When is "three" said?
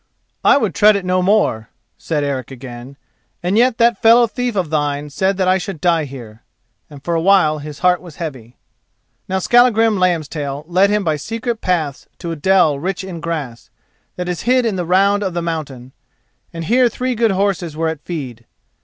16.89-17.13